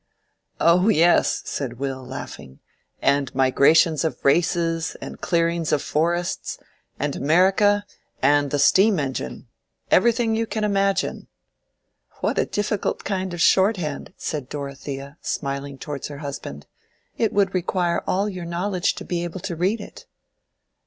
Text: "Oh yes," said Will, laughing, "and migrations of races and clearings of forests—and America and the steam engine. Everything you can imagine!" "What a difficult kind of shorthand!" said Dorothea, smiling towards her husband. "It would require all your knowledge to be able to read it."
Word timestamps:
"Oh 0.59 0.89
yes," 0.89 1.43
said 1.45 1.77
Will, 1.77 2.03
laughing, 2.03 2.59
"and 3.03 3.29
migrations 3.35 4.03
of 4.03 4.17
races 4.25 4.97
and 4.99 5.21
clearings 5.21 5.71
of 5.71 5.83
forests—and 5.83 7.15
America 7.15 7.85
and 8.19 8.49
the 8.49 8.57
steam 8.57 8.99
engine. 8.99 9.47
Everything 9.91 10.35
you 10.35 10.47
can 10.47 10.63
imagine!" 10.63 11.27
"What 12.21 12.39
a 12.39 12.47
difficult 12.47 13.03
kind 13.03 13.31
of 13.31 13.41
shorthand!" 13.41 14.11
said 14.17 14.49
Dorothea, 14.49 15.17
smiling 15.21 15.77
towards 15.77 16.07
her 16.07 16.17
husband. 16.17 16.65
"It 17.19 17.31
would 17.31 17.53
require 17.53 18.03
all 18.07 18.27
your 18.27 18.45
knowledge 18.45 18.95
to 18.95 19.05
be 19.05 19.23
able 19.23 19.41
to 19.41 19.55
read 19.55 19.79
it." 19.79 20.07